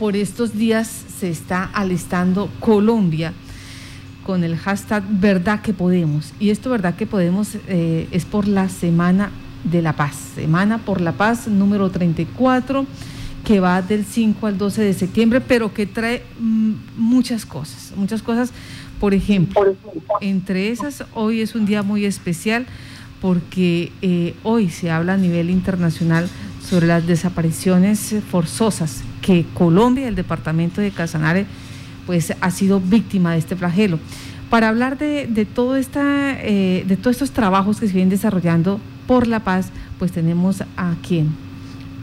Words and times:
por 0.00 0.16
estos 0.16 0.54
días 0.54 0.88
se 0.88 1.28
está 1.28 1.62
alistando 1.74 2.48
Colombia 2.58 3.34
con 4.24 4.44
el 4.44 4.56
hashtag 4.56 5.04
Verdad 5.06 5.60
que 5.60 5.74
Podemos. 5.74 6.32
Y 6.40 6.48
esto 6.48 6.70
Verdad 6.70 6.94
que 6.94 7.06
Podemos 7.06 7.58
eh, 7.68 8.08
es 8.10 8.24
por 8.24 8.48
la 8.48 8.70
Semana 8.70 9.30
de 9.62 9.82
la 9.82 9.92
Paz, 9.92 10.16
Semana 10.34 10.78
por 10.78 11.02
la 11.02 11.12
Paz 11.12 11.48
número 11.48 11.90
34, 11.90 12.86
que 13.44 13.60
va 13.60 13.82
del 13.82 14.06
5 14.06 14.46
al 14.46 14.56
12 14.56 14.82
de 14.82 14.94
septiembre, 14.94 15.42
pero 15.42 15.74
que 15.74 15.84
trae 15.84 16.22
mm, 16.38 16.72
muchas 16.96 17.44
cosas, 17.44 17.92
muchas 17.94 18.22
cosas. 18.22 18.52
Por 19.00 19.12
ejemplo, 19.12 19.76
entre 20.22 20.70
esas, 20.70 21.04
hoy 21.12 21.42
es 21.42 21.54
un 21.54 21.66
día 21.66 21.82
muy 21.82 22.06
especial 22.06 22.64
porque 23.20 23.92
eh, 24.00 24.34
hoy 24.44 24.70
se 24.70 24.90
habla 24.90 25.12
a 25.12 25.18
nivel 25.18 25.50
internacional 25.50 26.26
sobre 26.60 26.86
las 26.86 27.06
desapariciones 27.06 28.14
forzosas 28.30 29.02
que 29.22 29.44
Colombia, 29.54 30.08
el 30.08 30.14
departamento 30.14 30.80
de 30.80 30.90
Casanare, 30.90 31.46
pues 32.06 32.34
ha 32.40 32.50
sido 32.50 32.80
víctima 32.80 33.32
de 33.32 33.38
este 33.38 33.56
flagelo. 33.56 33.98
Para 34.50 34.68
hablar 34.68 34.98
de, 34.98 35.26
de 35.26 35.44
todo 35.44 35.76
esta, 35.76 36.36
eh, 36.40 36.84
de 36.86 36.96
todos 36.96 37.16
estos 37.16 37.30
trabajos 37.30 37.78
que 37.78 37.86
se 37.86 37.92
vienen 37.92 38.10
desarrollando 38.10 38.80
por 39.06 39.26
la 39.26 39.40
paz, 39.40 39.70
pues 39.98 40.12
tenemos 40.12 40.62
a 40.76 40.94
quién. 41.06 41.28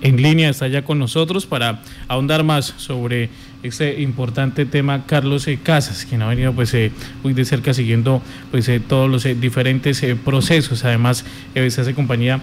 En 0.01 0.21
línea 0.21 0.49
está 0.49 0.67
ya 0.67 0.83
con 0.83 0.99
nosotros 0.99 1.45
para 1.45 1.81
ahondar 2.07 2.43
más 2.43 2.73
sobre 2.77 3.29
este 3.63 4.01
importante 4.01 4.65
tema 4.65 5.05
Carlos 5.05 5.47
eh, 5.47 5.59
Casas, 5.61 6.05
quien 6.05 6.21
ha 6.21 6.27
venido 6.27 6.53
pues 6.53 6.73
eh, 6.73 6.91
muy 7.23 7.33
de 7.33 7.45
cerca 7.45 7.73
siguiendo 7.73 8.21
pues 8.51 8.69
eh, 8.69 8.79
todos 8.79 9.09
los 9.09 9.23
diferentes 9.39 10.05
procesos, 10.23 10.85
además 10.85 11.25
se 11.53 11.81
hace 11.81 11.93
compañía 11.93 12.41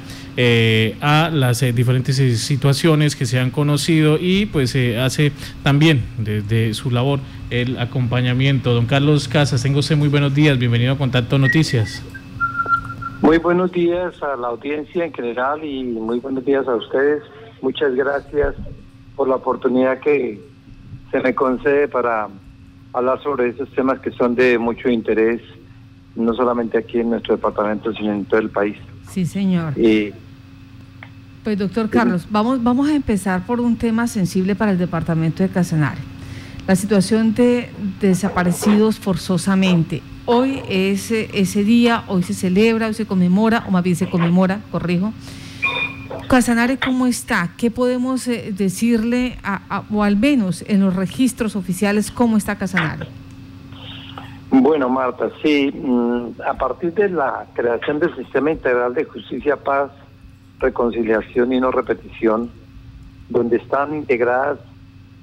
a 1.00 1.30
las 1.32 1.60
diferentes 1.74 2.16
situaciones 2.40 3.14
que 3.14 3.26
se 3.26 3.38
han 3.38 3.50
conocido 3.50 4.18
y 4.20 4.46
pues 4.46 4.76
hace 4.98 5.32
también 5.62 6.02
desde 6.18 6.74
su 6.74 6.90
labor 6.90 7.20
el 7.50 7.78
acompañamiento. 7.78 8.74
Don 8.74 8.86
Carlos 8.86 9.28
Casas, 9.28 9.62
tengo 9.62 9.78
usted 9.78 9.96
muy 9.96 10.08
buenos 10.08 10.34
días, 10.34 10.58
bienvenido 10.58 10.94
a 10.94 10.98
Contacto 10.98 11.38
Noticias. 11.38 12.02
Muy 13.22 13.38
buenos 13.38 13.72
días 13.72 14.20
a 14.22 14.36
la 14.36 14.48
audiencia 14.48 15.04
en 15.04 15.12
general 15.12 15.64
y 15.64 15.84
muy 15.84 16.18
buenos 16.18 16.44
días 16.44 16.66
a 16.66 16.74
ustedes. 16.74 17.22
Muchas 17.62 17.94
gracias 17.94 18.54
por 19.16 19.28
la 19.28 19.36
oportunidad 19.36 20.00
que 20.00 20.53
se 21.14 21.20
me 21.20 21.32
concede 21.32 21.86
para 21.86 22.26
hablar 22.92 23.22
sobre 23.22 23.50
esos 23.50 23.70
temas 23.70 24.00
que 24.00 24.10
son 24.10 24.34
de 24.34 24.58
mucho 24.58 24.88
interés, 24.88 25.40
no 26.16 26.34
solamente 26.34 26.76
aquí 26.76 26.98
en 26.98 27.10
nuestro 27.10 27.36
departamento, 27.36 27.92
sino 27.92 28.12
en 28.12 28.24
todo 28.24 28.40
el 28.40 28.50
país. 28.50 28.76
Sí, 29.08 29.24
señor. 29.24 29.78
Y, 29.78 30.12
pues 31.44 31.56
doctor 31.56 31.88
Carlos, 31.88 32.26
vamos, 32.30 32.60
vamos 32.64 32.88
a 32.88 32.96
empezar 32.96 33.46
por 33.46 33.60
un 33.60 33.76
tema 33.76 34.08
sensible 34.08 34.56
para 34.56 34.72
el 34.72 34.78
departamento 34.78 35.44
de 35.44 35.50
Casanare. 35.50 36.00
La 36.66 36.74
situación 36.74 37.32
de 37.32 37.70
desaparecidos 38.00 38.98
forzosamente. 38.98 40.02
Hoy 40.24 40.62
es 40.68 41.12
ese 41.12 41.62
día, 41.62 42.02
hoy 42.08 42.24
se 42.24 42.34
celebra, 42.34 42.88
hoy 42.88 42.94
se 42.94 43.06
conmemora, 43.06 43.62
o 43.68 43.70
más 43.70 43.84
bien 43.84 43.94
se 43.94 44.10
conmemora, 44.10 44.62
corrijo, 44.72 45.12
Casanare, 46.28 46.78
¿cómo 46.78 47.06
está? 47.06 47.50
¿Qué 47.56 47.70
podemos 47.70 48.26
eh, 48.28 48.52
decirle, 48.56 49.38
o 49.92 50.02
al 50.02 50.16
menos 50.16 50.64
en 50.68 50.80
los 50.80 50.96
registros 50.96 51.56
oficiales, 51.56 52.10
cómo 52.10 52.36
está 52.36 52.56
Casanare? 52.56 53.06
Bueno, 54.50 54.88
Marta, 54.88 55.30
sí, 55.42 55.70
mm, 55.72 56.40
a 56.46 56.54
partir 56.54 56.94
de 56.94 57.08
la 57.08 57.46
creación 57.54 57.98
del 57.98 58.14
Sistema 58.16 58.52
Integral 58.52 58.94
de 58.94 59.04
Justicia, 59.04 59.56
Paz, 59.56 59.90
Reconciliación 60.60 61.52
y 61.52 61.60
No 61.60 61.70
Repetición, 61.70 62.50
donde 63.28 63.56
están 63.56 63.94
integradas 63.94 64.58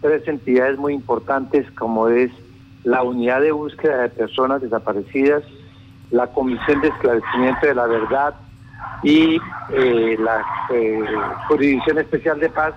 tres 0.02 0.28
entidades 0.28 0.78
muy 0.78 0.94
importantes 0.94 1.70
como 1.72 2.10
es 2.10 2.32
la 2.84 3.04
Unidad 3.04 3.42
de 3.42 3.52
Búsqueda 3.52 4.02
de 4.02 4.10
Personas 4.10 4.62
Desaparecidas, 4.62 5.44
la 6.10 6.28
Comisión 6.28 6.82
de 6.82 6.90
Esclarecimiento 6.90 7.68
de 7.68 7.76
la 7.76 7.88
Verdad 7.88 8.36
y 9.04 9.40
eh, 9.70 10.18
la 10.20 10.46
eh, 10.74 11.00
Jurisdicción 11.48 12.00
Especial 12.00 12.40
de 12.40 12.50
Paz. 12.50 12.74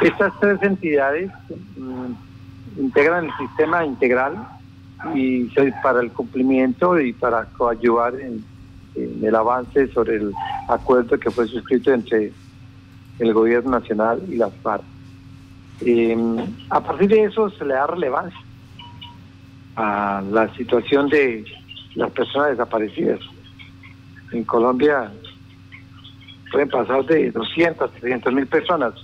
Estas 0.00 0.32
tres 0.40 0.62
entidades 0.62 1.30
mm, 1.76 2.80
integran 2.80 3.26
el 3.26 3.36
sistema 3.36 3.84
integral 3.84 4.46
y 5.14 5.48
para 5.82 6.00
el 6.00 6.10
cumplimiento 6.12 7.00
y 7.00 7.12
para 7.12 7.44
coadyuvar 7.56 8.14
en, 8.20 8.44
el 8.96 9.34
avance 9.34 9.88
sobre 9.92 10.16
el 10.16 10.32
acuerdo 10.68 11.18
que 11.18 11.30
fue 11.30 11.46
suscrito 11.46 11.92
entre 11.92 12.32
el 13.18 13.32
gobierno 13.32 13.70
nacional 13.70 14.20
y 14.28 14.36
las 14.36 14.52
FARC. 14.56 14.82
Em, 15.82 16.36
a 16.68 16.80
partir 16.80 17.08
de 17.08 17.24
eso 17.24 17.48
se 17.50 17.64
le 17.64 17.74
da 17.74 17.86
relevancia 17.86 18.38
a 19.76 20.22
la 20.30 20.52
situación 20.54 21.08
de 21.08 21.44
las 21.94 22.10
personas 22.10 22.50
desaparecidas 22.50 23.20
en 24.32 24.44
Colombia 24.44 25.10
pueden 26.50 26.68
pasar 26.68 27.04
de 27.06 27.30
200, 27.30 27.90
300 27.92 28.32
mil 28.32 28.46
personas. 28.46 28.94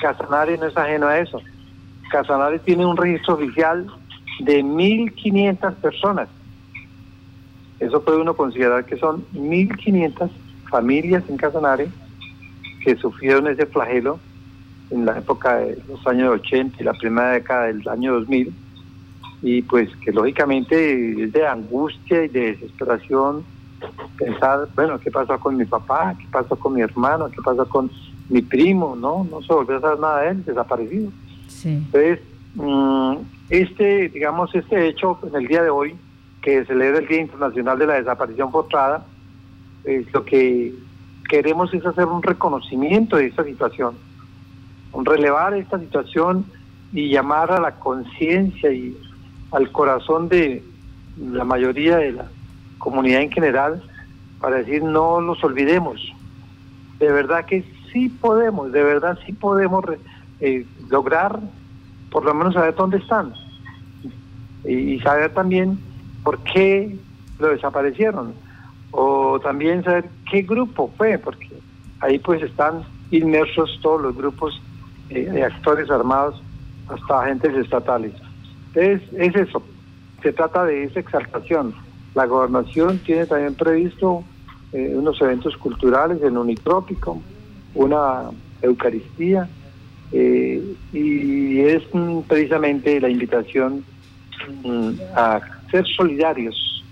Casanare 0.00 0.56
no 0.58 0.66
es 0.66 0.76
ajeno 0.76 1.06
a 1.08 1.18
eso. 1.18 1.40
Casanare 2.10 2.58
tiene 2.60 2.86
un 2.86 2.96
registro 2.96 3.34
oficial 3.34 3.86
de 4.40 4.62
1.500 4.62 5.74
personas. 5.76 6.28
Eso 7.80 8.02
puede 8.02 8.18
uno 8.18 8.34
considerar 8.34 8.84
que 8.84 8.96
son 8.96 9.24
1.500 9.34 10.30
familias 10.70 11.24
en 11.28 11.36
Casanare 11.36 11.88
que 12.82 12.96
sufrieron 12.96 13.48
ese 13.48 13.66
flagelo 13.66 14.18
en 14.90 15.04
la 15.04 15.18
época 15.18 15.56
de 15.56 15.78
los 15.88 16.06
años 16.06 16.32
80 16.34 16.76
y 16.80 16.84
la 16.84 16.92
primera 16.92 17.32
década 17.32 17.66
del 17.66 17.86
año 17.88 18.14
2000 18.14 18.54
y 19.42 19.62
pues 19.62 19.88
que 19.96 20.12
lógicamente 20.12 21.24
es 21.24 21.32
de 21.32 21.46
angustia 21.46 22.24
y 22.24 22.28
de 22.28 22.52
desesperación 22.52 23.44
pensar, 24.16 24.68
bueno, 24.74 24.98
¿qué 24.98 25.10
pasó 25.10 25.38
con 25.38 25.56
mi 25.56 25.64
papá? 25.64 26.14
¿Qué 26.18 26.26
pasó 26.30 26.56
con 26.56 26.74
mi 26.74 26.80
hermano? 26.80 27.28
¿Qué 27.30 27.40
pasó 27.42 27.68
con 27.68 27.90
mi 28.28 28.42
primo? 28.42 28.96
No, 28.96 29.26
no 29.30 29.42
se 29.42 29.52
volvió 29.52 29.76
a 29.76 29.80
saber 29.80 30.00
nada 30.00 30.20
de 30.22 30.28
él, 30.30 30.44
desaparecido. 30.44 31.10
Entonces, 31.64 32.20
mm, 32.54 33.16
este, 33.50 34.08
digamos, 34.08 34.54
este 34.54 34.88
hecho 34.88 35.18
en 35.26 35.34
el 35.36 35.46
día 35.46 35.62
de 35.62 35.70
hoy, 35.70 35.96
que 36.42 36.64
celebra 36.64 36.98
el 37.00 37.08
Día 37.08 37.20
Internacional 37.20 37.78
de 37.78 37.86
la 37.86 37.94
Desaparición 37.94 38.52
Forzada, 38.52 39.04
es 39.84 40.12
lo 40.12 40.24
que 40.24 40.74
queremos 41.28 41.72
es 41.74 41.84
hacer 41.84 42.06
un 42.06 42.22
reconocimiento 42.22 43.16
de 43.16 43.26
esta 43.26 43.44
situación, 43.44 43.94
un 44.92 45.04
relevar 45.04 45.54
esta 45.54 45.78
situación 45.78 46.44
y 46.92 47.10
llamar 47.10 47.50
a 47.50 47.60
la 47.60 47.72
conciencia 47.72 48.72
y 48.72 48.96
al 49.50 49.70
corazón 49.72 50.28
de 50.28 50.62
la 51.20 51.44
mayoría 51.44 51.96
de 51.96 52.12
la 52.12 52.26
comunidad 52.78 53.22
en 53.22 53.30
general, 53.30 53.82
para 54.40 54.56
decir 54.56 54.82
no 54.82 55.20
los 55.20 55.42
olvidemos. 55.42 56.12
De 56.98 57.10
verdad 57.10 57.44
que 57.44 57.64
sí 57.92 58.08
podemos, 58.08 58.72
de 58.72 58.82
verdad 58.82 59.18
sí 59.26 59.32
podemos 59.32 59.84
eh, 60.40 60.66
lograr 60.88 61.40
por 62.10 62.24
lo 62.24 62.34
menos 62.34 62.54
saber 62.54 62.74
dónde 62.74 62.98
están 62.98 63.32
y, 64.64 64.98
saber 65.00 65.32
también 65.32 65.78
por 66.24 66.38
qué 66.40 66.96
lo 67.38 67.48
desaparecieron 67.48 68.34
o 68.90 69.38
también 69.40 69.84
saber 69.84 70.08
qué 70.30 70.42
grupo 70.42 70.90
fue, 70.96 71.18
porque 71.18 71.48
ahí 72.00 72.18
pues 72.18 72.42
están 72.42 72.82
inmersos 73.10 73.78
todos 73.82 74.00
los 74.02 74.16
grupos 74.16 74.60
eh, 75.10 75.28
de 75.30 75.44
actores 75.44 75.90
armados 75.90 76.42
hasta 76.88 77.22
agentes 77.22 77.54
estatales. 77.54 78.12
Entonces 78.74 79.02
es 79.14 79.36
eso, 79.36 79.62
se 80.22 80.32
trata 80.32 80.64
de 80.64 80.84
esa 80.84 81.00
exaltación 81.00 81.74
la 82.16 82.24
gobernación 82.24 82.98
tiene 83.00 83.26
también 83.26 83.54
previsto 83.54 84.24
eh, 84.72 84.92
unos 84.94 85.20
eventos 85.20 85.54
culturales 85.58 86.22
en 86.22 86.38
Unitrópico, 86.38 87.20
una 87.74 88.30
Eucaristía, 88.62 89.46
eh, 90.12 90.62
y 90.94 91.60
es 91.60 91.82
precisamente 92.26 92.98
la 93.02 93.10
invitación 93.10 93.84
mm, 94.64 94.92
a 95.14 95.40
ser 95.70 95.86
solidarios 95.86 96.82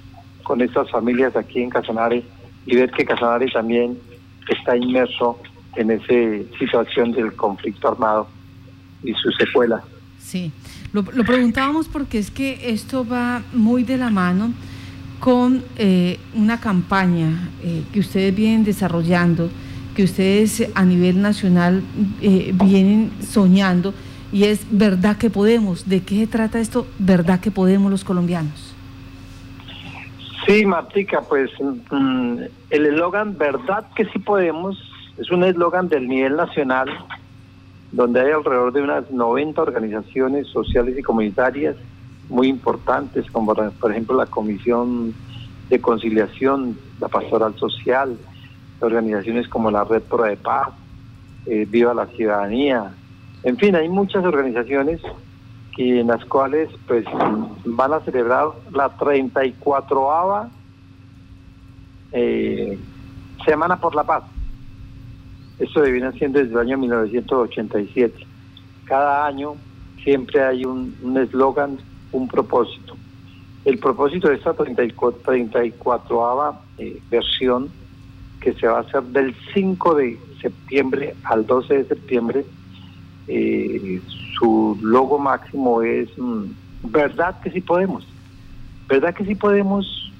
con 0.43 0.61
estas 0.61 0.91
familias 0.91 1.35
aquí 1.37 1.63
en 1.63 1.71
Casanare 1.71 2.23
y 2.67 2.77
ver 2.77 2.91
que 2.91 3.07
Casanare 3.07 3.51
también 3.51 3.99
está 4.47 4.77
inmerso 4.77 5.39
en 5.77 5.91
esa 5.91 6.59
situación 6.59 7.13
del 7.13 7.35
conflicto 7.35 7.89
armado 7.89 8.29
y 9.03 9.15
su 9.15 9.31
secuela. 9.33 9.83
Sí, 10.19 10.53
lo 10.93 11.03
preguntábamos 11.03 11.89
porque 11.89 12.19
es 12.19 12.31
que 12.31 12.71
esto 12.71 13.07
va 13.07 13.43
muy 13.55 13.85
de 13.85 13.97
la 13.97 14.11
mano 14.11 14.53
con 15.21 15.63
eh, 15.77 16.19
una 16.35 16.61
campaña 16.61 17.49
eh, 17.63 17.83
que 17.93 18.01
ustedes 18.01 18.35
vienen 18.35 18.65
desarrollando, 18.65 19.49
que 19.95 20.05
ustedes 20.05 20.71
a 20.75 20.85
nivel 20.85 21.23
nacional 21.23 21.83
eh, 22.21 22.53
vienen 22.55 23.11
soñando, 23.21 23.95
y 24.33 24.45
es 24.45 24.67
verdad 24.71 25.17
que 25.17 25.31
podemos. 25.31 25.89
¿De 25.89 26.03
qué 26.03 26.21
se 26.21 26.27
trata 26.27 26.59
esto? 26.59 26.87
¿Verdad 26.99 27.41
que 27.41 27.51
podemos 27.51 27.91
los 27.91 28.05
colombianos? 28.05 28.75
Sí, 30.47 30.67
Martica, 30.67 31.23
pues 31.23 31.51
mm, 31.61 32.39
el 32.71 32.87
eslogan 32.87 33.39
Verdad 33.39 33.87
que 33.95 34.05
sí 34.07 34.19
podemos 34.19 34.77
es 35.17 35.31
un 35.31 35.45
eslogan 35.45 35.89
del 35.89 36.09
nivel 36.09 36.37
nacional 36.37 36.89
donde 37.93 38.21
hay 38.21 38.33
alrededor 38.33 38.73
de 38.73 38.83
unas 38.83 39.11
90 39.11 39.63
organizaciones 39.63 40.49
sociales 40.49 40.99
y 40.99 41.03
comunitarias 41.03 41.77
muy 42.29 42.49
importantes, 42.49 43.31
como 43.31 43.55
por 43.55 43.91
ejemplo 43.91 44.17
la 44.17 44.27
Comisión 44.27 45.15
de 45.69 45.81
Conciliación, 45.81 46.79
la 47.01 47.09
Pastoral 47.09 47.55
Social, 47.57 48.17
organizaciones 48.81 49.49
como 49.49 49.71
la 49.71 49.85
Red 49.85 50.03
Pro 50.03 50.25
de 50.25 50.37
Paz, 50.37 50.69
eh, 51.47 51.67
Viva 51.69 51.95
la 51.95 52.07
Ciudadanía, 52.07 52.93
en 53.45 53.59
fin, 53.59 53.77
hay 53.77 53.91
muchas 53.91 54.25
organizaciones 54.25 55.03
que, 55.77 56.01
en 56.01 56.07
las 56.07 56.25
cuales 56.25 56.71
pues 56.87 57.05
van 57.67 57.93
a 57.93 58.01
celebrar 58.01 58.49
la 58.73 58.97
34ava 58.97 60.49
eh, 62.13 62.79
Semana 63.45 63.79
por 63.79 63.95
la 63.95 64.05
Paz. 64.05 64.25
Eso 65.59 65.83
viene 65.83 66.11
siendo 66.13 66.39
desde 66.39 66.53
el 66.53 66.59
año 66.59 66.79
1987. 66.79 68.27
Cada 68.87 69.27
año 69.27 69.57
siempre 70.03 70.43
hay 70.43 70.65
un 70.65 71.19
eslogan, 71.19 71.79
un, 72.15 72.29
propósito. 72.29 72.97
El 73.65 73.79
propósito 73.79 74.29
de 74.29 74.37
esta 74.37 74.53
34, 74.53 75.23
34ava 75.23 76.59
eh, 76.79 77.01
versión, 77.11 77.71
que 78.41 78.53
se 78.55 78.67
va 78.67 78.79
a 78.79 78.81
hacer 78.81 79.03
del 79.05 79.35
5 79.55 79.95
de 79.95 80.19
septiembre 80.41 81.15
al 81.25 81.47
12 81.47 81.79
de 81.79 81.85
septiembre, 81.87 82.45
eh, 83.27 84.03
su 84.39 84.79
logo 84.83 85.19
máximo 85.19 85.83
es 85.83 86.09
mm, 86.19 86.45
verdad 86.85 87.41
que 87.41 87.51
sí 87.51 87.61
podemos, 87.61 88.07
verdad 88.87 89.15
que 89.15 89.25
sí 89.25 89.35
podemos 89.35 90.13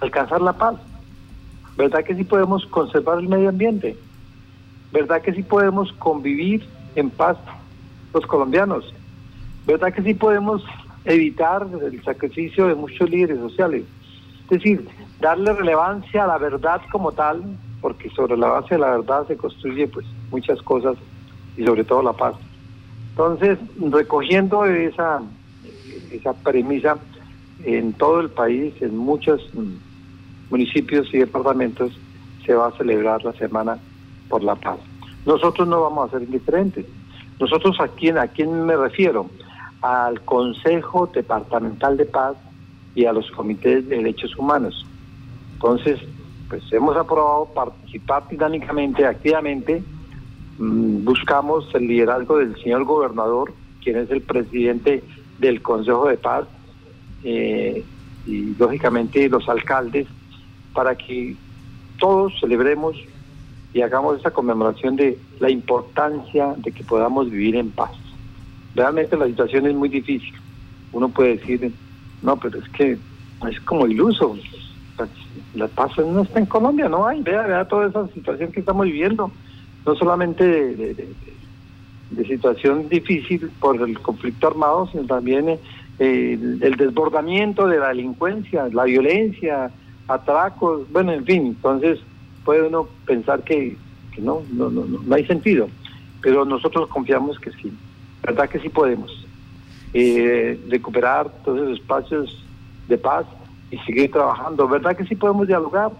alcanzar 0.00 0.40
la 0.40 0.52
paz, 0.52 0.76
verdad 1.76 2.02
que 2.04 2.16
sí 2.16 2.24
podemos 2.24 2.66
conservar 2.66 3.18
el 3.20 3.28
medio 3.28 3.50
ambiente, 3.50 3.96
verdad 4.92 5.22
que 5.22 5.32
sí 5.32 5.44
podemos 5.44 5.92
convivir 5.92 6.66
en 6.96 7.10
paz 7.10 7.36
los 8.12 8.26
colombianos, 8.26 8.92
verdad 9.64 9.92
que 9.92 10.02
sí 10.02 10.14
podemos 10.14 10.64
evitar 11.14 11.66
el 11.82 12.02
sacrificio 12.04 12.68
de 12.68 12.74
muchos 12.74 13.08
líderes 13.08 13.38
sociales, 13.38 13.84
es 14.44 14.48
decir, 14.48 14.88
darle 15.20 15.52
relevancia 15.52 16.24
a 16.24 16.26
la 16.26 16.38
verdad 16.38 16.80
como 16.90 17.12
tal, 17.12 17.42
porque 17.80 18.10
sobre 18.10 18.36
la 18.36 18.48
base 18.48 18.74
de 18.74 18.80
la 18.80 18.90
verdad 18.90 19.26
se 19.26 19.36
construye 19.36 19.88
pues 19.88 20.06
muchas 20.30 20.60
cosas 20.62 20.96
y 21.56 21.64
sobre 21.64 21.84
todo 21.84 22.02
la 22.02 22.12
paz. 22.12 22.34
Entonces, 23.10 23.58
recogiendo 23.90 24.64
esa, 24.64 25.20
esa 26.12 26.32
premisa 26.34 26.98
en 27.64 27.92
todo 27.94 28.20
el 28.20 28.30
país, 28.30 28.74
en 28.80 28.96
muchos 28.96 29.50
municipios 30.50 31.12
y 31.12 31.18
departamentos, 31.18 31.92
se 32.46 32.54
va 32.54 32.68
a 32.68 32.72
celebrar 32.72 33.24
la 33.24 33.32
Semana 33.32 33.78
por 34.28 34.42
la 34.42 34.54
Paz. 34.54 34.78
Nosotros 35.26 35.66
no 35.68 35.82
vamos 35.82 36.08
a 36.08 36.12
ser 36.12 36.22
indiferentes. 36.22 36.86
Nosotros 37.40 37.78
a 37.80 37.88
quién, 37.88 38.18
a 38.18 38.28
quién 38.28 38.64
me 38.64 38.76
refiero? 38.76 39.26
Al 39.80 40.20
Consejo 40.22 41.06
Departamental 41.06 41.96
de 41.96 42.04
Paz 42.06 42.36
y 42.94 43.04
a 43.04 43.12
los 43.12 43.30
comités 43.30 43.88
de 43.88 43.96
derechos 43.96 44.36
humanos. 44.36 44.86
Entonces, 45.54 46.00
pues 46.48 46.62
hemos 46.72 46.96
aprobado 46.96 47.46
participar 47.54 48.26
dinámicamente, 48.28 49.06
activamente 49.06 49.82
Mm, 50.58 51.04
buscamos 51.04 51.72
el 51.74 51.86
liderazgo 51.86 52.38
del 52.38 52.60
señor 52.60 52.84
gobernador, 52.84 53.52
quien 53.82 53.96
es 53.96 54.10
el 54.10 54.20
presidente 54.22 55.04
del 55.38 55.62
Consejo 55.62 56.08
de 56.08 56.16
Paz, 56.16 56.46
eh, 57.22 57.84
y 58.26 58.54
lógicamente 58.56 59.28
los 59.28 59.48
alcaldes, 59.48 60.08
para 60.74 60.96
que 60.96 61.36
todos 61.98 62.32
celebremos 62.40 62.96
y 63.72 63.82
hagamos 63.82 64.18
esa 64.18 64.32
conmemoración 64.32 64.96
de 64.96 65.18
la 65.38 65.50
importancia 65.50 66.54
de 66.56 66.72
que 66.72 66.82
podamos 66.82 67.30
vivir 67.30 67.56
en 67.56 67.70
paz. 67.70 67.92
Realmente 68.74 69.16
la 69.16 69.26
situación 69.26 69.66
es 69.66 69.74
muy 69.74 69.88
difícil. 69.88 70.34
Uno 70.92 71.08
puede 71.08 71.36
decir, 71.36 71.72
no, 72.22 72.36
pero 72.36 72.58
es 72.58 72.68
que 72.70 72.98
es 73.48 73.60
como 73.62 73.86
iluso. 73.86 74.36
La 75.54 75.68
paz 75.68 75.92
no 75.98 76.22
está 76.22 76.38
en 76.38 76.46
Colombia, 76.46 76.88
no 76.88 77.06
hay. 77.06 77.22
Vea, 77.22 77.42
vea 77.42 77.64
toda 77.66 77.88
esa 77.88 78.08
situación 78.08 78.50
que 78.52 78.60
estamos 78.60 78.86
viviendo 78.86 79.30
no 79.88 79.94
solamente 79.96 80.44
de, 80.44 82.26
situación 82.26 82.88
difícil 82.88 83.50
por 83.60 83.80
el 83.80 83.98
conflicto 84.00 84.48
armado, 84.48 84.88
sino 84.90 85.04
también 85.04 85.48
eh, 85.48 85.58
el, 85.98 86.76
desbordamiento 86.76 87.66
de 87.66 87.78
la 87.78 87.88
delincuencia, 87.88 88.68
la 88.72 88.84
violencia, 88.84 89.70
atracos, 90.08 90.90
bueno, 90.92 91.12
en 91.12 91.24
fin, 91.24 91.46
entonces 91.46 92.00
puede 92.44 92.66
uno 92.66 92.88
pensar 93.06 93.42
que, 93.44 93.76
no, 94.18 94.42
no, 94.52 94.70
no, 94.70 94.84
no, 94.84 95.14
hay 95.14 95.24
sentido, 95.26 95.68
pero 96.20 96.44
nosotros 96.44 96.88
confiamos 96.88 97.38
que 97.38 97.50
sí, 97.52 97.72
verdad 98.28 98.48
que 98.48 98.58
sí 98.60 98.68
podemos 98.68 99.26
eh, 99.94 100.60
recuperar 100.68 101.30
todos 101.44 101.62
esos 101.62 101.80
espacios 101.80 102.44
de 102.88 102.98
paz 102.98 103.26
y 103.70 103.78
seguir 103.78 104.10
trabajando, 104.10 104.68
verdad 104.68 104.96
que 104.96 105.06
sí 105.06 105.14
podemos 105.14 105.46
dialogar, 105.46 105.90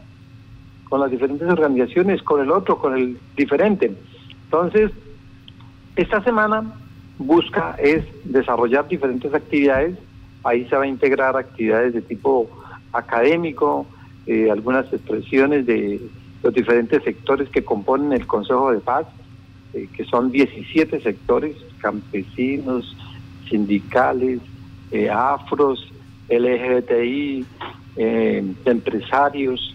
con 0.89 1.01
las 1.01 1.11
diferentes 1.11 1.47
organizaciones, 1.49 2.23
con 2.23 2.41
el 2.41 2.51
otro, 2.51 2.79
con 2.79 2.97
el 2.97 3.19
diferente. 3.37 3.93
Entonces, 4.45 4.91
esta 5.97 6.23
semana 6.23 6.65
busca 7.19 7.77
es 7.79 8.05
desarrollar 8.25 8.89
diferentes 8.89 9.33
actividades, 9.35 9.99
ahí 10.45 10.67
se 10.69 10.77
va 10.77 10.85
a 10.85 10.87
integrar 10.87 11.37
actividades 11.37 11.93
de 11.93 12.01
tipo 12.01 12.49
académico, 12.93 13.87
eh, 14.27 14.51
algunas 14.51 14.91
expresiones 14.93 15.67
de 15.67 16.01
los 16.43 16.55
diferentes 16.55 17.03
sectores 17.03 17.49
que 17.51 17.65
componen 17.65 18.13
el 18.13 18.27
Consejo 18.27 18.71
de 18.73 18.81
Paz, 18.81 19.07
eh, 19.75 19.89
que 19.95 20.05
son 20.05 20.31
17 20.31 21.01
sectores, 21.01 21.57
campesinos, 21.81 22.97
sindicales, 23.49 24.41
eh, 24.91 25.11
afros, 25.11 25.93
LGBTI, 26.29 27.45
empresarios, 28.65 29.75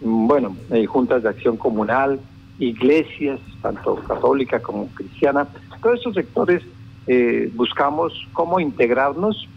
bueno, 0.00 0.56
eh, 0.70 0.84
juntas 0.86 1.22
de 1.22 1.28
acción 1.28 1.56
comunal, 1.56 2.20
iglesias, 2.58 3.40
tanto 3.60 3.96
católica 3.96 4.60
como 4.60 4.88
cristiana, 4.88 5.46
todos 5.80 6.00
esos 6.00 6.14
sectores 6.14 6.62
eh, 7.06 7.50
buscamos 7.54 8.12
cómo 8.32 8.60
integrarnos 8.60 9.48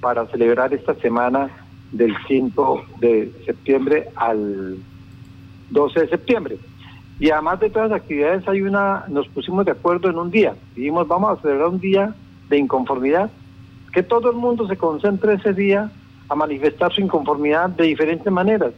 para 0.00 0.26
celebrar 0.26 0.72
esta 0.72 0.94
semana 0.94 1.50
del 1.92 2.14
5 2.26 2.84
de 3.00 3.32
septiembre 3.46 4.08
al 4.16 4.78
12 5.70 6.00
de 6.00 6.08
septiembre. 6.08 6.58
Y 7.20 7.30
además 7.30 7.58
de 7.60 7.70
todas 7.70 7.90
las 7.90 8.00
actividades 8.00 8.46
hay 8.46 8.62
una, 8.62 9.04
nos 9.08 9.26
pusimos 9.28 9.64
de 9.64 9.72
acuerdo 9.72 10.08
en 10.08 10.18
un 10.18 10.30
día, 10.30 10.54
dijimos 10.76 11.08
vamos 11.08 11.36
a 11.36 11.42
celebrar 11.42 11.68
un 11.68 11.80
día 11.80 12.14
de 12.48 12.58
inconformidad, 12.58 13.30
que 13.92 14.02
todo 14.02 14.30
el 14.30 14.36
mundo 14.36 14.68
se 14.68 14.76
concentre 14.76 15.34
ese 15.34 15.52
día 15.52 15.90
a 16.28 16.34
manifestar 16.34 16.92
su 16.92 17.00
inconformidad 17.00 17.70
de 17.70 17.84
diferentes 17.84 18.32
maneras. 18.32 18.72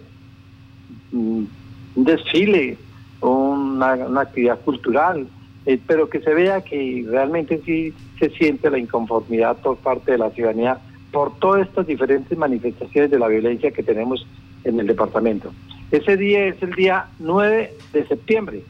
Un 1.13 1.49
desfile, 1.95 2.79
una, 3.21 3.93
actividad 4.21 4.59
cultural, 4.61 5.27
eh, 5.67 5.79
pero 5.87 6.09
que 6.09 6.21
se 6.21 6.33
vea 6.33 6.63
que 6.63 7.05
realmente 7.09 7.61
sí 7.65 7.93
se 8.19 8.31
siente 8.31 8.71
la 8.71 8.79
inconformidad 8.79 9.57
por 9.59 9.77
parte 9.77 10.13
de 10.13 10.19
la 10.19 10.31
ciudadanía 10.31 10.79
por 11.13 11.37
todas 11.39 11.67
estas 11.67 11.87
diferentes 11.87 12.37
manifestaciones 12.39 13.11
de 13.11 13.19
la 13.19 13.29
violencia 13.29 13.71
que 13.73 13.83
tenemos 13.83 14.27
en 14.65 14.79
el 14.79 14.87
departamento. 14.87 15.53
Ese 15.91 16.17
día 16.17 16.47
es 16.47 16.63
el 16.63 16.73
día 16.73 17.07
9 17.19 17.75
de 17.93 18.07
septiembre, 18.07 18.63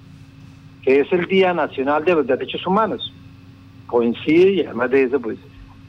que 0.82 1.00
es 1.00 1.12
el 1.12 1.26
Día 1.26 1.52
Nacional 1.52 2.04
de 2.04 2.14
los 2.14 2.26
Derechos 2.26 2.66
Humanos. 2.66 3.12
Coincide 3.86 4.52
y 4.52 4.60
además 4.62 4.90
de 4.90 5.02
eso, 5.04 5.20
pues 5.20 5.38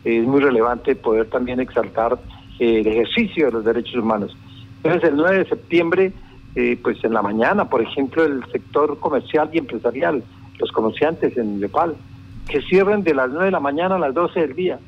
es 0.03 0.25
muy 0.25 0.41
relevante 0.41 0.95
poder 0.95 1.29
también 1.29 1.59
exaltar 1.59 2.19
el 2.59 2.85
ejercicio 2.85 3.45
de 3.45 3.51
los 3.51 3.65
derechos 3.65 3.95
humanos. 3.95 4.35
Entonces, 4.83 5.09
el 5.09 5.15
9 5.15 5.38
de 5.39 5.45
septiembre 5.45 6.13
eh, 6.55 6.77
pues 6.81 7.01
en 7.03 7.13
la 7.13 7.21
mañana, 7.21 7.69
por 7.69 7.81
ejemplo, 7.81 8.25
el 8.25 8.43
sector 8.51 9.00
comercial 9.00 9.50
y 9.53 9.57
empresarial, 9.57 10.21
los 10.59 10.71
comerciantes 10.71 11.38
en 11.38 11.61
Nepal, 11.61 11.95
que 12.50 12.61
cierren 12.63 13.03
de 13.03 13.13
las 13.13 13.29
9 13.29 13.45
de 13.45 13.51
la 13.51 13.61
mañana 13.61 13.95
a 13.95 14.00
las 14.00 14.13
12 14.13 14.39
del 14.41 14.55
día, 14.55 14.79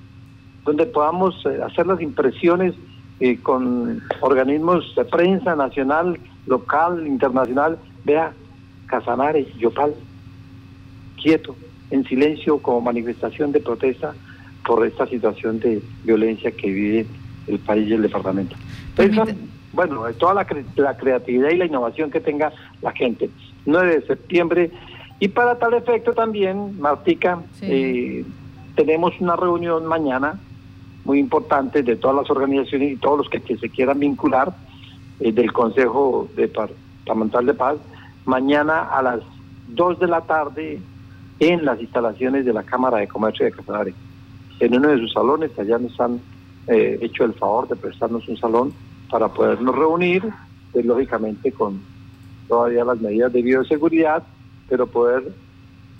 donde 0.66 0.86
podamos 0.86 1.36
eh, 1.46 1.62
hacer 1.66 1.88
las 1.88 2.02
impresiones 2.02 2.74
eh, 3.22 3.40
con 3.42 4.02
organismos 4.20 4.94
de 4.96 5.06
prensa 5.06 5.56
nacional, 5.56 6.20
local, 6.46 7.06
internacional. 7.08 7.78
Vea, 8.04 8.34
Casanare, 8.88 9.46
Yopal, 9.58 9.94
quieto, 11.22 11.56
en 11.92 12.04
silencio 12.06 12.58
como 12.60 12.82
manifestación 12.82 13.52
de 13.52 13.60
protesta 13.60 14.14
por 14.66 14.86
esta 14.86 15.08
situación 15.08 15.60
de 15.60 15.82
violencia 16.04 16.52
que 16.52 16.70
vive 16.70 17.06
el 17.48 17.60
país 17.60 17.90
y 17.90 17.94
el 17.94 18.02
departamento 18.02 18.56
bueno, 19.74 20.04
toda 20.20 20.36
la, 20.36 20.48
la, 20.76 20.98
creatividad 20.98 21.50
y 21.50 21.58
la 21.58 21.66
innovación 21.66 22.12
que 22.12 22.20
tenga 22.20 22.54
la 22.82 22.92
gente. 22.92 23.30
9 23.66 24.00
de 24.00 24.06
septiembre. 24.06 24.72
Y 25.20 25.30
para 25.30 25.58
tal 25.58 25.74
efecto 25.74 26.14
también, 26.14 26.80
Martica, 26.80 27.40
eh, 27.62 28.24
tenemos 28.76 29.20
una 29.20 29.36
reunión 29.36 29.86
mañana 29.86 30.40
muy 31.06 31.20
importante 31.20 31.82
de 31.82 31.96
todas 31.96 32.16
las 32.16 32.30
organizaciones 32.30 32.94
y 32.94 32.96
todos 32.98 33.18
los 33.18 33.30
que, 33.30 33.58
se 33.58 33.70
quieran 33.70 34.00
vincular 34.00 34.54
eh, 35.20 35.32
del 35.32 35.52
Consejo 35.52 36.28
Departamental 36.36 37.46
de 37.46 37.54
Paz. 37.54 37.78
Mañana 38.26 38.84
a 38.84 39.02
las 39.02 39.22
2 39.70 40.00
de 40.00 40.08
la 40.08 40.22
tarde 40.22 40.80
en 41.40 41.66
las 41.66 41.80
instalaciones 41.82 42.46
de 42.46 42.54
la 42.54 42.64
Cámara 42.64 42.98
de 42.98 43.08
Comercio 43.08 43.46
de 43.46 43.52
Casanare. 43.52 43.94
En 44.60 44.76
uno 44.76 44.90
de 44.90 45.00
sus 45.00 45.14
salones, 45.14 45.52
allá 45.58 45.78
nos 45.78 46.00
han 46.00 46.22
eh, 46.68 47.00
hecho 47.02 47.26
el 47.26 47.34
favor 47.34 47.68
de 47.68 47.76
prestarnos 47.76 48.28
un 48.28 48.38
salón 48.38 48.74
para 49.10 49.28
podernos 49.28 49.76
reunir, 49.76 50.24
pues, 50.72 50.86
lógicamente 50.86 51.52
con 51.52 51.82
todavía 52.48 52.86
las 52.86 53.00
medidas 53.02 53.34
de 53.34 53.42
bioseguridad, 53.42 54.24
pero 54.70 54.88
poder 54.88 55.24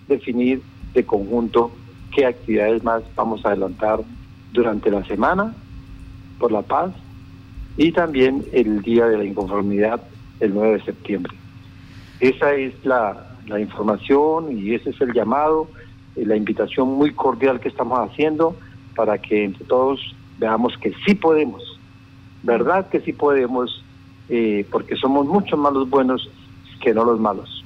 definir 0.08 0.62
de 0.94 1.06
conjunto 1.06 1.72
qué 2.16 2.26
actividades 2.26 2.84
más 2.84 3.04
vamos 3.16 3.46
a 3.46 3.50
adelantar 3.50 4.02
durante 4.52 4.92
la 4.92 5.04
semana 5.06 5.54
por 6.40 6.52
la 6.52 6.62
paz 6.62 6.92
y 7.78 7.92
también 7.92 8.46
el 8.52 8.82
Día 8.82 9.08
de 9.08 9.18
la 9.18 9.26
Inconformidad 9.26 10.02
el 10.40 10.54
9 10.54 10.78
de 10.78 10.84
septiembre. 10.84 11.34
Esa 12.20 12.54
es 12.54 12.74
la, 12.84 13.30
información 13.60 14.58
y 14.58 14.74
ese 14.74 14.92
es 14.92 15.02
el 15.02 15.14
llamado, 15.14 15.68
y 16.16 16.26
la 16.26 16.36
invitación 16.36 16.88
muy 16.88 17.12
cordial 17.12 17.60
que 17.60 17.68
estamos 17.70 18.00
haciendo 18.00 18.56
para 18.96 19.18
que 19.18 19.44
entre 19.44 19.66
todos 19.66 20.00
veamos 20.40 20.74
que 20.78 20.94
sí 21.06 21.16
podemos, 21.16 21.62
verdad 22.42 22.88
que 22.90 23.02
sí 23.02 23.14
podemos, 23.14 23.84
eh, 24.30 24.66
porque 24.72 24.96
somos 24.96 25.28
muchos 25.28 25.60
más 25.60 25.74
los 25.74 25.90
buenos 25.90 26.30
que 26.82 26.94
no 26.94 27.04
los 27.04 27.20
malos. 27.20 27.64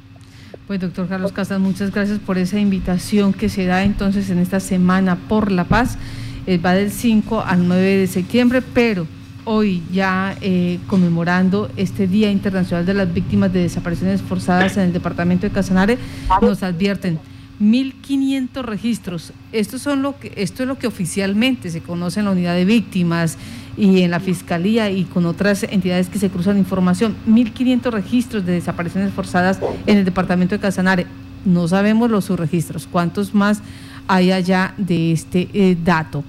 Pues 0.66 0.82
doctor 0.82 1.08
Carlos 1.08 1.32
Casas, 1.32 1.60
muchas 1.60 1.92
gracias 1.92 2.20
por 2.20 2.38
esa 2.38 2.60
invitación 2.60 3.34
que 3.34 3.48
se 3.48 3.66
da 3.66 3.84
entonces 3.84 4.30
en 4.30 4.40
esta 4.40 4.60
semana 4.60 5.16
por 5.30 5.52
la 5.52 5.64
paz. 5.66 5.98
Eh, 6.46 6.58
va 6.58 6.74
del 6.74 6.92
5 6.92 7.42
al 7.42 7.68
9 7.68 7.84
de 7.84 8.08
septiembre, 8.08 8.62
pero 8.62 9.08
hoy 9.48 9.82
ya 9.94 10.36
eh, 10.42 10.77
conmemorando 10.88 11.70
este 11.77 12.06
Día 12.06 12.30
Internacional 12.30 12.86
de 12.86 12.94
las 12.94 13.13
Víctimas 13.13 13.54
de 13.54 13.62
Desapariciones 13.62 14.22
Forzadas 14.22 14.75
en 14.75 14.84
el 14.84 14.94
departamento 14.94 15.48
de 15.48 15.54
Casanare, 15.54 15.98
nos 16.42 16.63
advierten 16.63 17.18
1.500 17.62 18.62
registros. 18.63 19.32
Esto, 19.54 19.77
es 19.77 19.86
lo 20.60 20.77
que 20.77 20.88
oficialmente 20.88 21.72
se 21.72 21.82
conoce 21.82 22.20
en 22.20 22.25
la 22.25 22.34
unidad 22.34 22.56
de 22.56 22.66
víctimas 22.66 23.38
y 23.77 24.01
en 24.01 24.12
la 24.12 24.20
Fiscalía 24.20 24.92
y 24.92 25.06
con 25.06 25.25
otras 25.25 25.63
entidades 25.63 26.10
que 26.10 26.20
se 26.20 26.30
cruzan 26.30 26.58
información. 26.58 27.16
1.500 27.25 27.89
registros 27.92 28.46
de 28.46 28.51
desapariciones 28.51 29.13
forzadas 29.13 29.60
en 29.86 29.98
el 29.98 30.04
departamento 30.04 30.56
de 30.56 30.60
Casanare. 30.60 31.08
No 31.46 31.70
sabemos 31.70 32.12
los 32.12 32.25
subregistros, 32.25 32.86
cuántos 32.86 33.34
más 33.34 33.62
hay 34.10 34.34
allá 34.34 34.74
de 34.77 35.13
este 35.13 35.48
eh, 35.54 35.77
dato. 35.82 36.25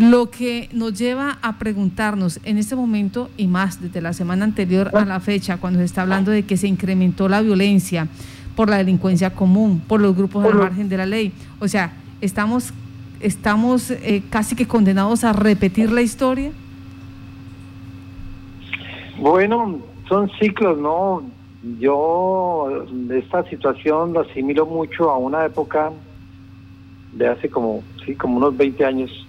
Lo 0.00 0.30
que 0.30 0.70
nos 0.72 0.98
lleva 0.98 1.36
a 1.42 1.58
preguntarnos 1.58 2.40
en 2.44 2.56
este 2.56 2.74
momento 2.74 3.28
y 3.36 3.46
más 3.46 3.82
desde 3.82 4.00
la 4.00 4.14
semana 4.14 4.46
anterior 4.46 4.90
a 4.96 5.04
la 5.04 5.20
fecha, 5.20 5.58
cuando 5.58 5.78
se 5.80 5.84
está 5.84 6.00
hablando 6.00 6.30
de 6.30 6.44
que 6.44 6.56
se 6.56 6.68
incrementó 6.68 7.28
la 7.28 7.42
violencia 7.42 8.08
por 8.56 8.70
la 8.70 8.78
delincuencia 8.78 9.34
común, 9.34 9.82
por 9.86 10.00
los 10.00 10.16
grupos 10.16 10.46
al 10.46 10.54
margen 10.54 10.88
de 10.88 10.96
la 10.96 11.04
ley. 11.04 11.32
O 11.58 11.68
sea, 11.68 11.92
estamos, 12.22 12.72
estamos 13.20 13.90
eh, 13.90 14.22
casi 14.30 14.56
que 14.56 14.66
condenados 14.66 15.22
a 15.22 15.34
repetir 15.34 15.92
la 15.92 16.00
historia. 16.00 16.50
Bueno, 19.18 19.80
son 20.08 20.30
ciclos, 20.40 20.78
¿no? 20.78 21.24
Yo 21.78 22.86
esta 23.10 23.44
situación 23.50 24.14
lo 24.14 24.20
asimilo 24.20 24.64
mucho 24.64 25.10
a 25.10 25.18
una 25.18 25.44
época 25.44 25.92
de 27.12 27.28
hace 27.28 27.50
como, 27.50 27.82
sí, 28.06 28.14
como 28.14 28.38
unos 28.38 28.56
20 28.56 28.82
años. 28.86 29.26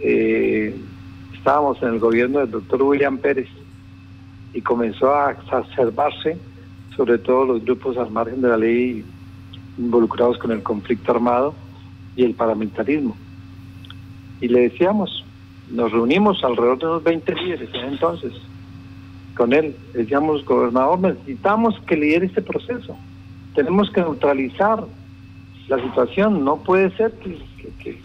Eh, 0.00 0.74
estábamos 1.32 1.82
en 1.82 1.88
el 1.88 1.98
gobierno 1.98 2.40
del 2.40 2.50
doctor 2.50 2.82
William 2.82 3.18
Pérez 3.18 3.48
y 4.52 4.60
comenzó 4.60 5.14
a 5.14 5.32
exacerbarse 5.32 6.38
sobre 6.96 7.18
todo 7.18 7.44
los 7.44 7.64
grupos 7.64 7.96
al 7.96 8.10
margen 8.10 8.40
de 8.40 8.48
la 8.48 8.56
ley 8.56 9.04
involucrados 9.78 10.38
con 10.38 10.52
el 10.52 10.62
conflicto 10.62 11.12
armado 11.12 11.54
y 12.16 12.24
el 12.24 12.34
paramilitarismo. 12.34 13.16
Y 14.40 14.48
le 14.48 14.68
decíamos, 14.68 15.24
nos 15.70 15.90
reunimos 15.90 16.42
alrededor 16.44 16.78
de 16.78 16.86
unos 16.86 17.04
20 17.04 17.34
líderes 17.34 17.74
en 17.74 17.84
entonces 17.92 18.32
con 19.36 19.52
él. 19.52 19.76
Decíamos, 19.92 20.44
gobernador, 20.44 21.00
necesitamos 21.00 21.78
que 21.86 21.96
lidere 21.96 22.26
este 22.26 22.42
proceso. 22.42 22.96
Tenemos 23.54 23.90
que 23.90 24.00
neutralizar 24.00 24.84
la 25.68 25.82
situación. 25.82 26.44
No 26.44 26.56
puede 26.56 26.90
ser 26.96 27.12
que, 27.12 27.98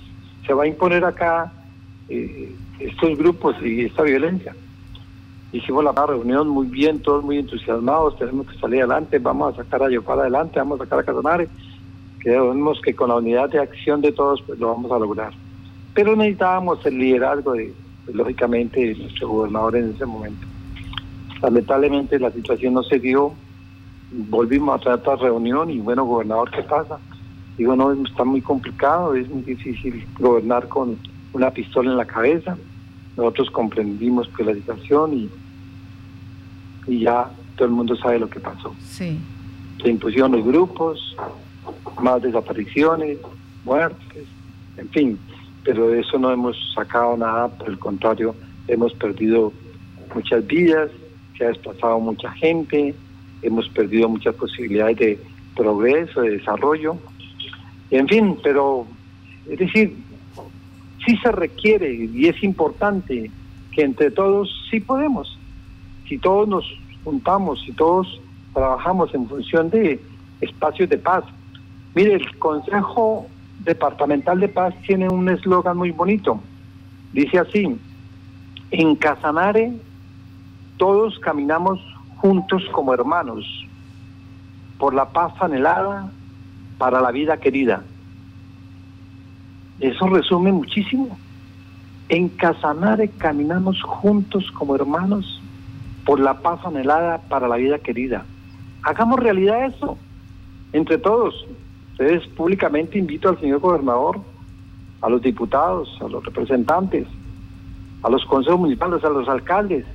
se 0.45 0.53
va 0.53 0.63
a 0.63 0.67
imponer 0.67 1.05
acá 1.05 1.51
eh, 2.09 2.55
estos 2.79 3.17
grupos 3.17 3.55
y 3.63 3.85
esta 3.85 4.03
violencia. 4.03 4.55
Hicimos 5.51 5.83
la 5.83 5.93
reunión 6.05 6.47
muy 6.47 6.67
bien, 6.67 7.01
todos 7.01 7.23
muy 7.23 7.39
entusiasmados, 7.39 8.17
tenemos 8.17 8.47
que 8.47 8.59
salir 8.59 8.81
adelante, 8.81 9.17
vamos 9.17 9.53
a 9.53 9.63
sacar 9.63 9.83
a 9.83 9.89
Yopal 9.89 10.19
adelante, 10.19 10.59
vamos 10.59 10.79
a 10.79 10.83
sacar 10.83 10.99
a 10.99 11.03
Casanare. 11.03 11.49
Creemos 12.19 12.79
que 12.81 12.93
con 12.95 13.09
la 13.09 13.15
unidad 13.15 13.49
de 13.49 13.59
acción 13.59 14.01
de 14.01 14.11
todos 14.11 14.41
pues, 14.43 14.59
lo 14.59 14.67
vamos 14.67 14.91
a 14.91 14.99
lograr 14.99 15.33
pero 15.99 16.15
necesitábamos 16.15 16.85
el 16.85 16.97
liderazgo 16.97 17.53
de, 17.53 17.73
pues, 18.05 18.15
lógicamente, 18.15 18.79
de 18.79 18.95
nuestro 18.95 19.27
gobernador 19.27 19.75
en 19.75 19.89
ese 19.89 20.05
momento. 20.05 20.47
Lamentablemente 21.41 22.19
la 22.19 22.31
situación 22.31 22.73
no 22.73 22.83
se 22.83 22.99
dio, 22.99 23.33
volvimos 24.11 24.79
a 24.79 24.83
tratar 24.83 25.19
reunión 25.19 25.69
y 25.69 25.79
bueno, 25.79 26.05
gobernador, 26.05 26.51
¿qué 26.51 26.63
pasa? 26.63 26.99
Digo, 27.57 27.75
no, 27.75 27.91
está 27.91 28.23
muy 28.23 28.41
complicado, 28.41 29.15
es 29.15 29.29
muy 29.29 29.41
difícil 29.41 30.05
gobernar 30.17 30.67
con 30.67 30.97
una 31.33 31.51
pistola 31.51 31.91
en 31.91 31.97
la 31.97 32.05
cabeza. 32.05 32.57
Nosotros 33.17 33.49
comprendimos 33.51 34.27
pues 34.29 34.47
la 34.47 34.53
situación 34.53 35.13
y, 35.13 35.29
y 36.87 36.99
ya 37.01 37.29
todo 37.55 37.67
el 37.67 37.73
mundo 37.73 37.95
sabe 37.95 38.19
lo 38.19 38.29
que 38.29 38.39
pasó. 38.39 38.73
Sí. 38.87 39.17
Se 39.81 39.89
impusieron 39.89 40.31
los 40.31 40.45
grupos, 40.45 41.15
más 42.01 42.21
desapariciones, 42.21 43.17
muertes, 43.65 44.25
en 44.77 44.89
fin, 44.89 45.19
pero 45.63 45.89
de 45.89 45.99
eso 46.01 46.17
no 46.17 46.31
hemos 46.31 46.55
sacado 46.73 47.17
nada, 47.17 47.49
por 47.49 47.69
el 47.69 47.77
contrario, 47.77 48.35
hemos 48.67 48.93
perdido 48.93 49.51
muchas 50.13 50.45
vidas, 50.47 50.89
se 51.37 51.45
ha 51.45 51.49
desplazado 51.49 51.99
mucha 51.99 52.31
gente, 52.31 52.95
hemos 53.41 53.67
perdido 53.69 54.09
muchas 54.09 54.35
posibilidades 54.35 54.97
de 54.97 55.19
progreso, 55.55 56.21
de 56.21 56.31
desarrollo, 56.37 56.97
en 57.91 58.07
fin, 58.07 58.37
pero 58.41 58.85
es 59.49 59.59
decir, 59.59 59.95
sí 61.09 61.17
se 61.17 61.31
requiere 61.31 61.91
y 61.91 62.27
es 62.27 62.43
importante 62.43 63.31
que 63.71 63.81
entre 63.81 64.11
todos 64.11 64.47
sí 64.69 64.79
podemos, 64.79 65.39
si 66.07 66.19
todos 66.19 66.47
nos 66.47 66.65
juntamos, 67.03 67.59
si 67.65 67.71
todos 67.71 68.21
trabajamos 68.53 69.11
en 69.15 69.27
función 69.27 69.71
de 69.71 69.99
espacios 70.39 70.87
de 70.87 70.99
paz. 70.99 71.23
Mire, 71.95 72.13
el 72.13 72.37
Consejo 72.37 73.25
Departamental 73.65 74.39
de 74.39 74.49
Paz 74.49 74.75
tiene 74.85 75.09
un 75.09 75.27
eslogan 75.29 75.77
muy 75.77 75.89
bonito. 75.89 76.39
Dice 77.11 77.39
así, 77.39 77.75
en 78.69 78.95
Casanare 78.95 79.73
todos 80.77 81.17
caminamos 81.19 81.79
juntos 82.17 82.61
como 82.71 82.93
hermanos, 82.93 83.45
por 84.77 84.93
la 84.93 85.09
paz 85.09 85.33
anhelada, 85.41 86.11
para 86.77 87.01
la 87.01 87.09
vida 87.09 87.37
querida. 87.37 87.83
Eso 89.79 90.07
resume 90.07 90.51
muchísimo. 90.51 91.17
En 92.09 92.29
Casanare 92.29 93.09
caminamos 93.09 93.81
juntos 93.81 94.51
como 94.51 94.75
hermanos, 94.75 95.41
por 96.05 96.19
la 96.19 96.41
paz 96.41 96.65
anhelada, 96.65 97.19
para 97.29 97.47
la 97.47 97.55
vida 97.55 97.79
querida. 97.79 98.25
Hagamos 98.81 99.19
realidad 99.19 99.65
eso, 99.65 99.97
entre 100.73 100.97
todos. 100.97 101.45
Entonces, 101.97 102.27
públicamente 102.29 102.97
invito 102.97 103.29
al 103.29 103.39
señor 103.39 103.59
gobernador, 103.59 104.19
a 105.01 105.09
los 105.09 105.21
diputados, 105.21 105.97
a 106.01 106.07
los 106.07 106.25
representantes, 106.25 107.07
a 108.03 108.09
los 108.09 108.25
consejos 108.25 108.59
municipales, 108.59 109.03
a 109.03 109.09
los 109.09 109.27
alcaldes, 109.29 109.85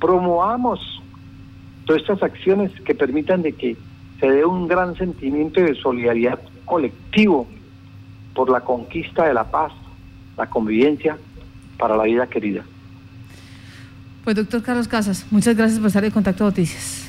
promovamos 0.00 0.80
todas 1.86 2.02
estas 2.02 2.22
acciones 2.22 2.72
que 2.80 2.94
permitan 2.94 3.42
de 3.42 3.52
que 3.52 3.76
se 4.20 4.30
dé 4.30 4.44
un 4.44 4.66
gran 4.66 4.96
sentimiento 4.96 5.60
de 5.60 5.74
solidaridad 5.76 6.40
colectivo 6.64 7.46
por 8.34 8.50
la 8.50 8.60
conquista 8.60 9.26
de 9.26 9.34
la 9.34 9.44
paz, 9.44 9.72
la 10.36 10.48
convivencia 10.48 11.16
para 11.78 11.96
la 11.96 12.04
vida 12.04 12.26
querida. 12.26 12.64
Pues 14.24 14.36
doctor 14.36 14.62
Carlos 14.62 14.88
Casas, 14.88 15.26
muchas 15.30 15.56
gracias 15.56 15.80
por 15.80 15.88
estar 15.88 16.04
en 16.04 16.10
Contacto 16.10 16.44
Noticias. 16.44 17.08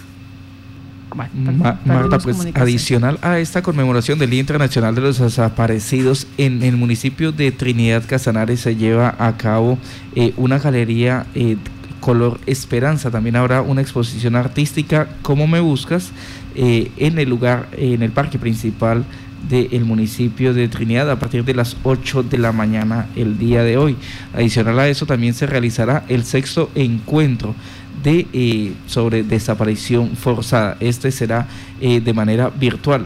Marta, 1.15 2.18
pues 2.18 2.48
adicional 2.56 3.20
a 3.22 3.38
esta 3.38 3.62
conmemoración 3.62 4.18
del 4.18 4.32
Día 4.32 4.39
Internacional 4.39 4.96
de 4.96 5.01
los 5.01 5.20
Desaparecidos, 5.20 6.27
en 6.38 6.63
el 6.63 6.75
municipio 6.75 7.32
de 7.32 7.51
Trinidad 7.51 8.03
Casanares 8.08 8.62
se 8.62 8.75
lleva 8.75 9.15
a 9.20 9.38
cabo 9.38 9.77
eh, 10.15 10.34
una 10.38 10.58
galería 10.58 11.27
eh, 11.36 11.58
color 12.00 12.39
esperanza. 12.48 13.12
También 13.12 13.36
habrá 13.36 13.62
una 13.62 13.82
exposición 13.82 14.36
artística, 14.36 15.08
como 15.22 15.48
me 15.48 15.60
buscas, 15.60 16.12
eh, 16.56 16.92
en 16.98 17.18
el 17.18 17.30
lugar, 17.30 17.68
en 17.77 18.01
el 18.01 18.12
parque 18.12 18.39
principal 18.39 19.06
del 19.50 19.85
municipio 19.85 20.53
de 20.53 20.67
Trinidad 20.67 21.09
a 21.12 21.19
partir 21.19 21.43
de 21.43 21.53
las 21.53 21.75
8 21.83 22.23
de 22.23 22.38
la 22.38 22.51
mañana 22.51 23.07
el 23.15 23.38
día 23.38 23.63
de 23.63 23.77
hoy. 23.77 23.95
Adicional 24.33 24.79
a 24.79 24.88
eso 24.88 25.05
también 25.05 25.33
se 25.33 25.45
realizará 25.45 26.05
el 26.07 26.23
sexto 26.23 26.69
encuentro 26.75 27.55
de, 28.03 28.27
eh, 28.33 28.73
sobre 28.88 29.23
desaparición 29.23 30.15
forzada. 30.15 30.77
Este 30.79 31.12
será 31.12 31.47
eh, 31.81 32.00
de 32.00 32.13
manera 32.13 32.50
virtual. 32.50 33.05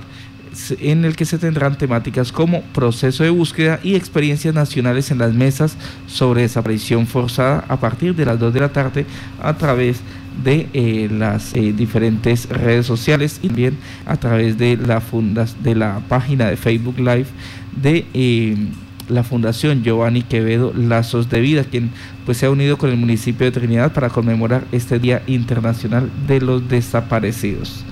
en 0.79 1.05
el 1.05 1.15
que 1.15 1.25
se 1.25 1.37
tendrán 1.37 1.77
temáticas 1.77 2.31
como 2.31 2.63
proceso 2.73 3.23
de 3.23 3.29
búsqueda 3.29 3.79
y 3.83 3.93
experiencias 3.93 4.55
nacionales 4.55 5.11
en 5.11 5.19
las 5.19 5.31
mesas 5.31 5.77
sobre 6.07 6.41
desaparición 6.41 7.05
forzada 7.05 7.63
a 7.67 7.79
partir 7.79 8.15
de 8.15 8.25
las 8.25 8.39
2 8.39 8.55
de 8.55 8.59
la 8.59 8.69
tarde 8.69 9.05
a 9.39 9.55
través 9.55 10.01
de 10.43 10.67
eh, 10.73 11.09
las 11.11 11.55
eh, 11.55 11.73
diferentes 11.73 12.47
redes 12.49 12.85
sociales 12.85 13.39
y 13.41 13.47
también 13.47 13.77
a 14.05 14.17
través 14.17 14.57
de 14.57 14.77
la, 14.77 15.01
fundas, 15.01 15.63
de 15.63 15.75
la 15.75 16.01
página 16.07 16.49
de 16.49 16.57
Facebook 16.57 16.99
Live 16.99 17.27
de 17.75 18.05
eh, 18.13 18.55
la 19.09 19.23
Fundación 19.23 19.83
Giovanni 19.83 20.21
Quevedo 20.21 20.73
Lazos 20.75 21.29
de 21.29 21.39
Vida, 21.39 21.63
quien 21.63 21.91
pues 22.25 22.37
se 22.37 22.45
ha 22.45 22.49
unido 22.49 22.77
con 22.77 22.89
el 22.89 22.97
municipio 22.97 23.45
de 23.45 23.51
Trinidad 23.51 23.93
para 23.93 24.09
conmemorar 24.09 24.65
este 24.71 24.99
Día 24.99 25.23
Internacional 25.27 26.09
de 26.27 26.41
los 26.41 26.67
Desaparecidos. 26.67 27.85